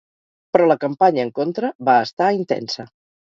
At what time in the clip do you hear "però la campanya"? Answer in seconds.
0.55-1.25